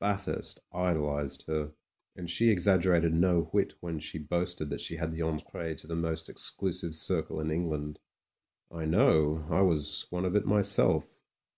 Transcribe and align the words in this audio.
Bathurst 0.00 0.58
idolised 0.72 1.42
her, 1.48 1.70
and 2.16 2.30
she 2.30 2.48
exaggerated 2.48 3.12
no 3.12 3.42
whit 3.52 3.74
when 3.80 3.98
she 3.98 4.16
boasted 4.18 4.70
that 4.70 4.80
she 4.80 4.96
had 4.96 5.10
the 5.10 5.20
entree 5.20 5.74
to 5.74 5.86
the 5.86 5.94
most 5.94 6.30
exclusive 6.30 6.94
circle 6.94 7.38
in 7.40 7.50
England. 7.50 7.98
I 8.70 8.86
know; 8.86 9.44
I 9.50 9.60
was 9.60 10.06
one 10.08 10.24
of 10.24 10.34
it 10.34 10.46
myself. 10.46 11.18